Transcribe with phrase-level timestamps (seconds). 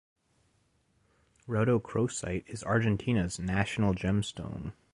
[1.47, 4.73] Rhodochrosite is Argentina's "national gemstone".